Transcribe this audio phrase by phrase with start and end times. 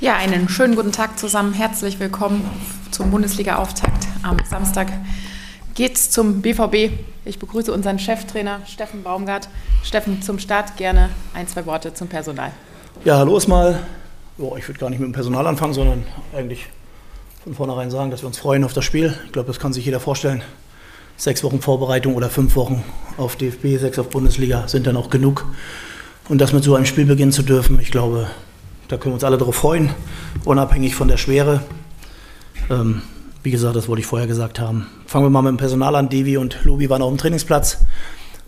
[0.00, 1.52] Ja, einen schönen guten Tag zusammen.
[1.52, 2.48] Herzlich willkommen
[2.92, 4.06] zum Bundesliga-Auftakt.
[4.22, 4.92] Am Samstag
[5.74, 6.92] geht's zum BVB.
[7.24, 9.48] Ich begrüße unseren Cheftrainer Steffen Baumgart.
[9.82, 12.52] Steffen, zum Start gerne ein, zwei Worte zum Personal.
[13.04, 13.80] Ja, hallo erstmal.
[14.38, 16.66] Oh, ich würde gar nicht mit dem Personal anfangen, sondern eigentlich
[17.42, 19.18] von vornherein sagen, dass wir uns freuen auf das Spiel.
[19.26, 20.44] Ich glaube, das kann sich jeder vorstellen.
[21.16, 22.84] Sechs Wochen Vorbereitung oder fünf Wochen
[23.16, 25.44] auf DFB, sechs auf Bundesliga sind dann auch genug.
[26.28, 28.28] Und das mit so einem Spiel beginnen zu dürfen, ich glaube,
[28.88, 29.90] da können wir uns alle darauf freuen,
[30.44, 31.62] unabhängig von der Schwere.
[32.70, 33.02] Ähm,
[33.42, 34.86] wie gesagt, das wollte ich vorher gesagt haben.
[35.06, 36.08] Fangen wir mal mit dem Personal an.
[36.08, 37.78] Devi und Lubi waren auf dem Trainingsplatz.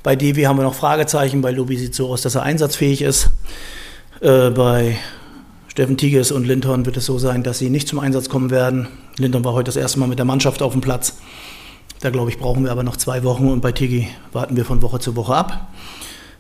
[0.02, 1.42] Bei Devi haben wir noch Fragezeichen.
[1.42, 3.30] Bei Lubi sieht es so aus, dass er einsatzfähig ist.
[4.20, 4.98] Äh, bei
[5.68, 8.88] Steffen Tigges und Linton wird es so sein, dass sie nicht zum Einsatz kommen werden.
[9.18, 11.16] Linton war heute das erste Mal mit der Mannschaft auf dem Platz.
[12.00, 14.82] Da glaube ich, brauchen wir aber noch zwei Wochen und bei Tigi warten wir von
[14.82, 15.68] Woche zu Woche ab.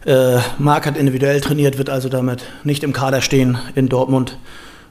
[0.04, 4.38] Äh, Marc hat individuell trainiert, wird also damit nicht im Kader stehen in Dortmund.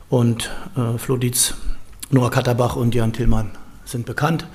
[0.10, 1.56] Und äh, Flo Dietz,
[2.12, 3.52] Noah Katterbach und Jan Tillmann
[3.86, 4.48] sind bekannt.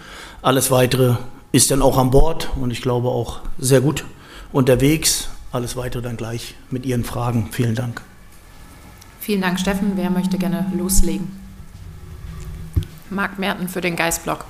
[0.42, 1.16] Alles Weitere
[1.52, 4.04] ist dann auch an Bord und ich glaube auch sehr gut
[4.52, 5.28] unterwegs.
[5.52, 7.48] Alles Weitere dann gleich mit Ihren Fragen.
[7.52, 8.00] Vielen Dank.
[9.20, 9.92] Vielen Dank, Steffen.
[9.94, 11.40] Wer möchte gerne loslegen?
[13.10, 14.44] Marc Merten für den Geistblock.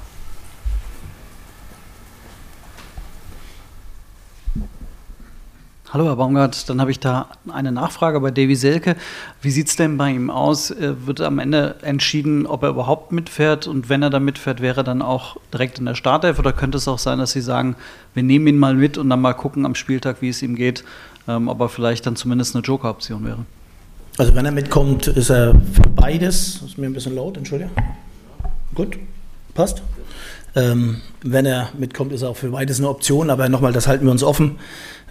[5.94, 8.96] Hallo Herr Baumgart, dann habe ich da eine Nachfrage bei Davy Selke.
[9.40, 10.74] Wie sieht es denn bei ihm aus?
[10.76, 13.68] Wird am Ende entschieden, ob er überhaupt mitfährt?
[13.68, 16.40] Und wenn er da mitfährt, wäre er dann auch direkt in der Startelf?
[16.40, 17.76] Oder könnte es auch sein, dass Sie sagen,
[18.12, 20.82] wir nehmen ihn mal mit und dann mal gucken am Spieltag, wie es ihm geht,
[21.28, 23.46] ähm, ob er vielleicht dann zumindest eine Joker-Option wäre?
[24.18, 26.54] Also wenn er mitkommt, ist er für beides.
[26.54, 27.70] Das ist mir ein bisschen laut, entschuldige.
[28.74, 28.98] Gut,
[29.54, 29.82] passt.
[30.56, 33.30] Ähm, wenn er mitkommt, ist er auch für beides eine Option.
[33.30, 34.58] Aber nochmal, das halten wir uns offen.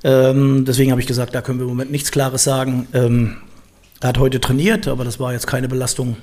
[0.04, 2.88] Ähm, deswegen habe ich gesagt, da können wir im Moment nichts Klares sagen.
[2.94, 3.38] Ähm,
[4.02, 6.18] er hat heute trainiert, aber das war jetzt keine Belastung,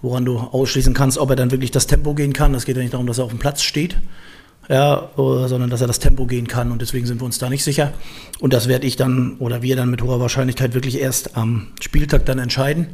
[0.00, 2.54] woran du ausschließen kannst, ob er dann wirklich das Tempo gehen kann.
[2.54, 3.96] Es geht ja nicht darum, dass er auf dem Platz steht,
[4.70, 6.72] ja, sondern dass er das Tempo gehen kann.
[6.72, 7.92] Und deswegen sind wir uns da nicht sicher.
[8.40, 12.24] Und das werde ich dann oder wir dann mit hoher Wahrscheinlichkeit wirklich erst am Spieltag
[12.24, 12.86] dann entscheiden.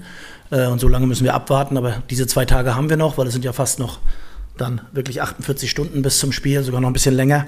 [0.50, 1.76] Äh, und so lange müssen wir abwarten.
[1.76, 4.00] Aber diese zwei Tage haben wir noch, weil es sind ja fast noch
[4.58, 7.46] dann wirklich 48 Stunden bis zum Spiel, sogar noch ein bisschen länger.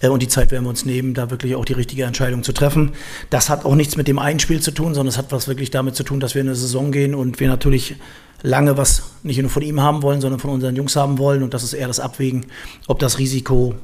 [0.00, 2.52] Äh, und die Zeit werden wir uns nehmen, da wirklich auch die richtige Entscheidung zu
[2.52, 2.92] treffen.
[3.30, 5.70] Das hat auch nichts mit dem einen Spiel zu tun, sondern es hat was wirklich
[5.70, 7.96] damit zu tun, dass wir in eine Saison gehen und wir natürlich
[8.42, 11.42] lange was nicht nur von ihm haben wollen, sondern von unseren Jungs haben wollen.
[11.42, 12.46] Und das ist eher das Abwägen,
[12.86, 13.74] ob das Risiko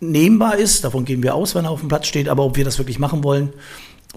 [0.00, 0.84] nehmbar ist.
[0.84, 2.98] Davon gehen wir aus, wenn er auf dem Platz steht, aber ob wir das wirklich
[2.98, 3.52] machen wollen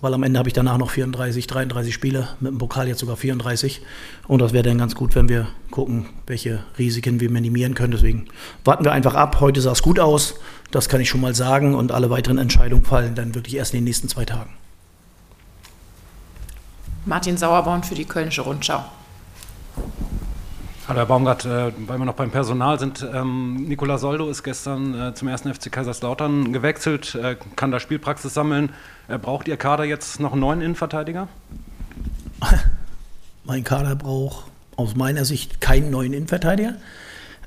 [0.01, 3.15] weil am Ende habe ich danach noch 34, 33 Spiele, mit dem Pokal jetzt sogar
[3.15, 3.81] 34.
[4.27, 7.91] Und das wäre dann ganz gut, wenn wir gucken, welche Risiken wir minimieren können.
[7.91, 8.27] Deswegen
[8.63, 9.39] warten wir einfach ab.
[9.39, 10.35] Heute sah es gut aus,
[10.71, 11.75] das kann ich schon mal sagen.
[11.75, 14.51] Und alle weiteren Entscheidungen fallen dann wirklich erst in den nächsten zwei Tagen.
[17.05, 18.83] Martin Sauerborn für die Kölnische Rundschau.
[20.87, 23.03] Hallo Herr Baumgart, äh, weil wir noch beim Personal sind.
[23.11, 28.35] Ähm, Nicola Soldo ist gestern äh, zum ersten FC Kaiserslautern gewechselt, äh, kann da Spielpraxis
[28.35, 28.69] sammeln.
[29.07, 31.27] Braucht Ihr Kader jetzt noch einen neuen Innenverteidiger?
[33.45, 36.75] Mein Kader braucht aus meiner Sicht keinen neuen Innenverteidiger.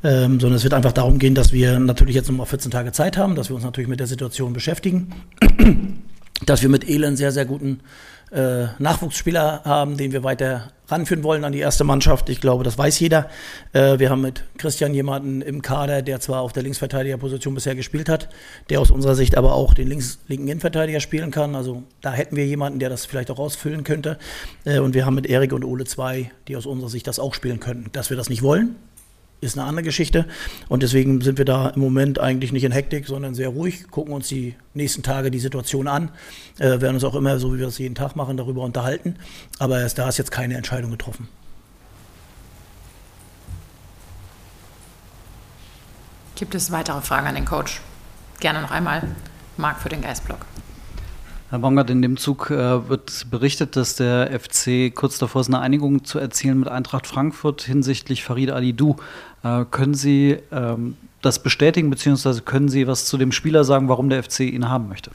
[0.02, 2.90] Ähm, sondern es wird einfach darum gehen, dass wir natürlich jetzt noch mal 14 Tage
[2.90, 5.12] Zeit haben, dass wir uns natürlich mit der Situation beschäftigen,
[6.46, 7.80] dass wir mit Elend sehr, sehr guten
[8.30, 12.28] äh, Nachwuchsspieler haben, den wir weiter ranführen wollen an die erste Mannschaft.
[12.28, 13.28] Ich glaube, das weiß jeder.
[13.72, 18.08] Äh, wir haben mit Christian jemanden im Kader, der zwar auf der Linksverteidigerposition bisher gespielt
[18.08, 18.28] hat,
[18.70, 21.54] der aus unserer Sicht aber auch den links, linken Innenverteidiger spielen kann.
[21.54, 24.18] Also da hätten wir jemanden, der das vielleicht auch ausfüllen könnte.
[24.64, 27.34] Äh, und wir haben mit Erik und Ole zwei, die aus unserer Sicht das auch
[27.34, 27.90] spielen könnten.
[27.92, 28.76] Dass wir das nicht wollen,
[29.40, 30.26] ist eine andere Geschichte.
[30.68, 34.12] Und deswegen sind wir da im Moment eigentlich nicht in Hektik, sondern sehr ruhig, gucken
[34.12, 36.10] uns die nächsten Tage die Situation an,
[36.58, 39.16] äh, werden uns auch immer, so wie wir das jeden Tag machen, darüber unterhalten.
[39.58, 41.28] Aber erst da ist jetzt keine Entscheidung getroffen.
[46.34, 47.80] Gibt es weitere Fragen an den Coach?
[48.38, 49.02] Gerne noch einmal.
[49.56, 50.46] Marc für den Geistblock.
[51.50, 55.60] Herr Baumgart, in dem Zug äh, wird berichtet, dass der FC kurz davor ist, eine
[55.60, 58.96] Einigung zu erzielen mit Eintracht Frankfurt hinsichtlich Farid Ali-Du.
[59.42, 64.10] Äh, können Sie ähm, das bestätigen, beziehungsweise können Sie was zu dem Spieler sagen, warum
[64.10, 65.10] der FC ihn haben möchte?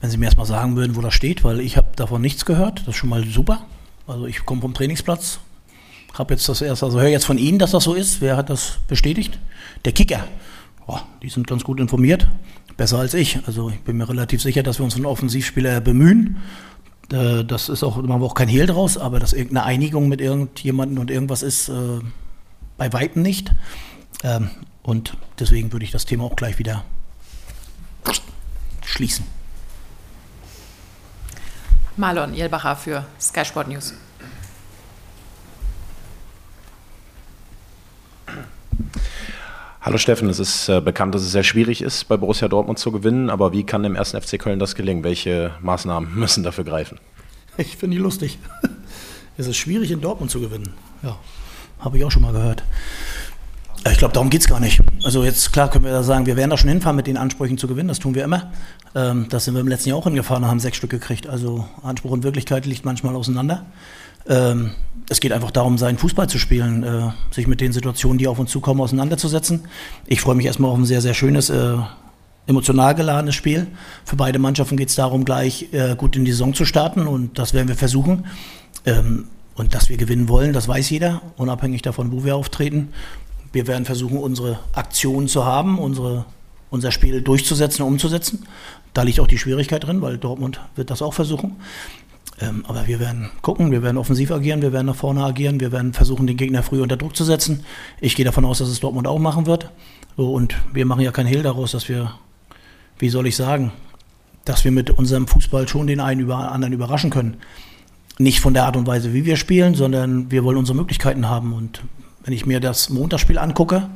[0.00, 2.82] Wenn Sie mir erstmal sagen würden, wo das steht, weil ich habe davon nichts gehört,
[2.82, 3.66] das ist schon mal super.
[4.06, 5.40] Also ich komme vom Trainingsplatz,
[6.14, 8.20] habe jetzt das erst, also höre jetzt von Ihnen, dass das so ist.
[8.20, 9.36] Wer hat das bestätigt?
[9.84, 10.28] Der Kicker.
[10.86, 12.28] Oh, die sind ganz gut informiert,
[12.76, 13.40] besser als ich.
[13.46, 16.36] Also ich bin mir relativ sicher, dass wir uns einen Offensivspieler bemühen.
[17.12, 20.20] Äh, das ist auch, machen wir auch kein Hehl draus, aber dass irgendeine Einigung mit
[20.20, 22.00] irgendjemandem und irgendwas ist, äh,
[22.76, 23.52] bei Weitem nicht.
[24.22, 24.50] Ähm,
[24.82, 26.84] und deswegen würde ich das Thema auch gleich wieder
[28.84, 29.26] schließen.
[31.96, 33.94] Marlon Jelbacher für Sky Sport News.
[39.86, 42.90] Hallo Steffen, es ist äh, bekannt, dass es sehr schwierig ist, bei Borussia Dortmund zu
[42.90, 45.04] gewinnen, aber wie kann dem ersten FC Köln das gelingen?
[45.04, 46.98] Welche Maßnahmen müssen dafür greifen?
[47.56, 48.40] Ich finde die lustig.
[49.36, 50.74] es ist schwierig, in Dortmund zu gewinnen.
[51.04, 51.16] Ja,
[51.78, 52.64] habe ich auch schon mal gehört.
[53.88, 54.80] Ich glaube, darum geht es gar nicht.
[55.04, 57.56] Also jetzt, klar, können wir da sagen, wir werden da schon hinfahren mit den Ansprüchen
[57.56, 58.50] zu gewinnen, das tun wir immer.
[58.96, 61.28] Ähm, das sind wir im letzten Jahr auch hingefahren und haben sechs Stück gekriegt.
[61.28, 63.64] Also Anspruch und Wirklichkeit liegt manchmal auseinander.
[64.28, 64.72] Ähm,
[65.08, 68.38] es geht einfach darum, seinen Fußball zu spielen, äh, sich mit den Situationen, die auf
[68.38, 69.64] uns zukommen, auseinanderzusetzen.
[70.06, 71.76] Ich freue mich erstmal auf ein sehr, sehr schönes, äh,
[72.46, 73.68] emotional geladenes Spiel.
[74.04, 77.38] Für beide Mannschaften geht es darum, gleich äh, gut in die Saison zu starten und
[77.38, 78.26] das werden wir versuchen.
[78.84, 82.88] Ähm, und dass wir gewinnen wollen, das weiß jeder, unabhängig davon, wo wir auftreten.
[83.52, 86.26] Wir werden versuchen, unsere Aktionen zu haben, unsere,
[86.68, 88.44] unser Spiel durchzusetzen, umzusetzen.
[88.92, 91.56] Da liegt auch die Schwierigkeit drin, weil Dortmund wird das auch versuchen.
[92.40, 95.72] Ähm, aber wir werden gucken, wir werden offensiv agieren, wir werden nach vorne agieren, wir
[95.72, 97.64] werden versuchen, den Gegner früh unter Druck zu setzen.
[98.00, 99.70] Ich gehe davon aus, dass es Dortmund auch machen wird.
[100.16, 102.12] So, und wir machen ja kein Hehl daraus, dass wir,
[102.98, 103.72] wie soll ich sagen,
[104.44, 107.38] dass wir mit unserem Fußball schon den einen über anderen überraschen können.
[108.18, 111.52] Nicht von der Art und Weise, wie wir spielen, sondern wir wollen unsere Möglichkeiten haben.
[111.52, 111.82] Und
[112.24, 113.88] wenn ich mir das Montagsspiel angucke,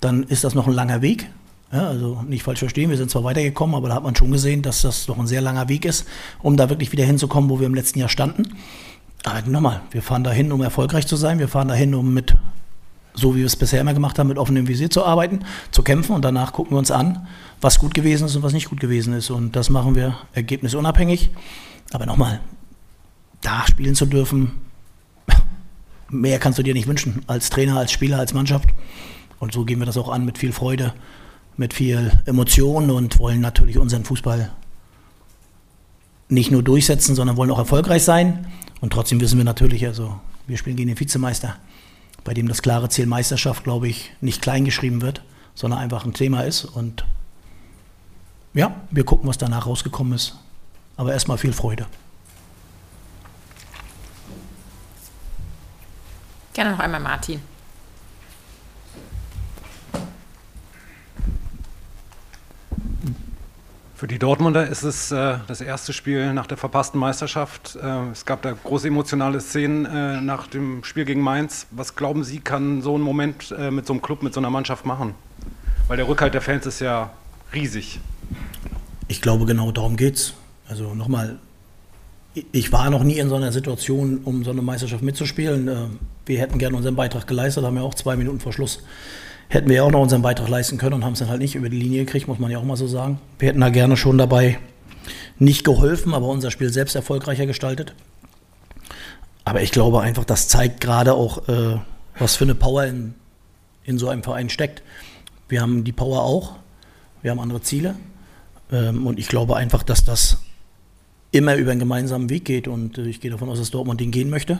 [0.00, 1.28] dann ist das noch ein langer Weg.
[1.72, 4.62] Ja, also nicht falsch verstehen, wir sind zwar weitergekommen, aber da hat man schon gesehen,
[4.62, 6.06] dass das noch ein sehr langer Weg ist,
[6.40, 8.54] um da wirklich wieder hinzukommen, wo wir im letzten Jahr standen.
[9.24, 11.40] Aber nochmal, wir fahren dahin, um erfolgreich zu sein.
[11.40, 12.36] Wir fahren dahin, um mit,
[13.14, 15.40] so wie wir es bisher immer gemacht haben, mit offenem Visier zu arbeiten,
[15.72, 17.26] zu kämpfen und danach gucken wir uns an,
[17.60, 19.30] was gut gewesen ist und was nicht gut gewesen ist.
[19.30, 21.30] Und das machen wir ergebnisunabhängig.
[21.92, 22.40] Aber nochmal,
[23.40, 24.52] da spielen zu dürfen,
[26.08, 28.68] mehr kannst du dir nicht wünschen, als Trainer, als Spieler, als Mannschaft.
[29.40, 30.94] Und so gehen wir das auch an mit viel Freude
[31.56, 34.50] mit viel Emotion und wollen natürlich unseren Fußball
[36.28, 38.46] nicht nur durchsetzen, sondern wollen auch erfolgreich sein.
[38.80, 41.56] Und trotzdem wissen wir natürlich, also wir spielen gegen den Vizemeister,
[42.24, 45.22] bei dem das klare Ziel Meisterschaft, glaube ich, nicht kleingeschrieben wird,
[45.54, 46.64] sondern einfach ein Thema ist.
[46.64, 47.04] Und
[48.54, 50.36] ja, wir gucken, was danach rausgekommen ist.
[50.96, 51.86] Aber erstmal viel Freude.
[56.54, 57.40] Gerne noch einmal Martin.
[63.96, 67.78] Für die Dortmunder ist es äh, das erste Spiel nach der verpassten Meisterschaft.
[67.82, 71.66] Äh, es gab da große emotionale Szenen äh, nach dem Spiel gegen Mainz.
[71.70, 74.50] Was glauben Sie, kann so ein Moment äh, mit so einem Club, mit so einer
[74.50, 75.14] Mannschaft machen?
[75.88, 77.08] Weil der Rückhalt der Fans ist ja
[77.54, 77.98] riesig.
[79.08, 80.34] Ich glaube, genau darum geht's.
[80.68, 81.38] Also nochmal,
[82.52, 85.68] ich war noch nie in so einer Situation, um so eine Meisterschaft mitzuspielen.
[85.68, 85.76] Äh,
[86.26, 88.82] wir hätten gerne unseren Beitrag geleistet, haben ja auch zwei Minuten vor Schluss
[89.48, 91.54] hätten wir ja auch noch unseren Beitrag leisten können und haben es dann halt nicht
[91.54, 93.20] über die Linie gekriegt, muss man ja auch mal so sagen.
[93.38, 94.58] Wir hätten da gerne schon dabei
[95.38, 97.94] nicht geholfen, aber unser Spiel selbst erfolgreicher gestaltet.
[99.44, 101.78] Aber ich glaube einfach, das zeigt gerade auch, äh,
[102.18, 103.14] was für eine Power in,
[103.84, 104.82] in so einem Verein steckt.
[105.48, 106.56] Wir haben die Power auch,
[107.22, 107.94] wir haben andere Ziele
[108.72, 110.38] ähm, und ich glaube einfach, dass das
[111.30, 114.10] immer über einen gemeinsamen Weg geht und äh, ich gehe davon aus, dass Dortmund den
[114.10, 114.58] gehen möchte.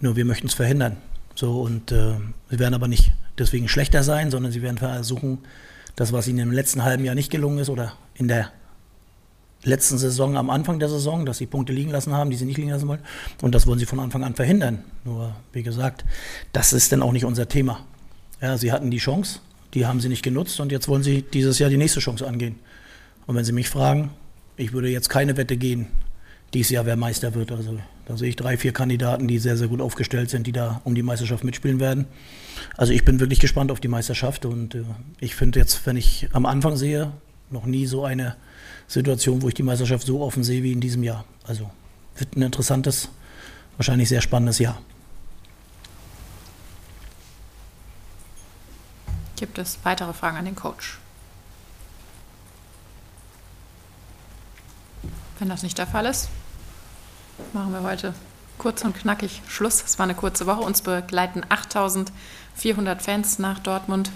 [0.00, 0.98] Nur wir möchten es verhindern.
[1.34, 2.14] So und äh,
[2.48, 5.38] wir werden aber nicht deswegen schlechter sein, sondern sie werden versuchen,
[5.96, 8.50] das, was ihnen im letzten halben Jahr nicht gelungen ist oder in der
[9.62, 12.58] letzten Saison am Anfang der Saison, dass sie Punkte liegen lassen haben, die sie nicht
[12.58, 13.00] liegen lassen wollen.
[13.40, 14.84] Und das wollen sie von Anfang an verhindern.
[15.04, 16.04] Nur, wie gesagt,
[16.52, 17.80] das ist dann auch nicht unser Thema.
[18.40, 19.40] Ja, sie hatten die Chance,
[19.72, 22.56] die haben sie nicht genutzt und jetzt wollen sie dieses Jahr die nächste Chance angehen.
[23.26, 24.10] Und wenn Sie mich fragen,
[24.56, 25.86] ich würde jetzt keine Wette gehen,
[26.54, 27.52] dieses Jahr wer Meister wird.
[27.52, 30.80] Also da sehe ich drei, vier Kandidaten, die sehr, sehr gut aufgestellt sind, die da
[30.84, 32.06] um die Meisterschaft mitspielen werden.
[32.76, 34.84] Also ich bin wirklich gespannt auf die Meisterschaft und äh,
[35.18, 37.12] ich finde jetzt, wenn ich am Anfang sehe,
[37.50, 38.36] noch nie so eine
[38.86, 41.24] Situation, wo ich die Meisterschaft so offen sehe wie in diesem Jahr.
[41.44, 41.70] Also
[42.16, 43.08] wird ein interessantes,
[43.76, 44.80] wahrscheinlich sehr spannendes Jahr.
[49.36, 50.98] Gibt es weitere Fragen an den Coach?
[55.38, 56.28] Wenn das nicht der Fall ist,
[57.52, 58.14] machen wir heute
[58.58, 59.82] kurz und knackig Schluss.
[59.84, 60.60] Es war eine kurze Woche.
[60.60, 64.10] Uns begleiten 8400 Fans nach Dortmund.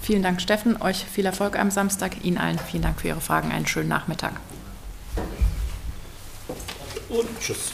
[0.00, 0.80] Vielen Dank, Steffen.
[0.80, 2.24] Euch viel Erfolg am Samstag.
[2.24, 3.50] Ihnen allen vielen Dank für Ihre Fragen.
[3.52, 4.34] Einen schönen Nachmittag.
[7.08, 7.72] Und tschüss.